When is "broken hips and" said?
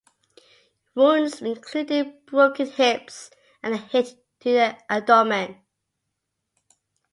2.25-3.75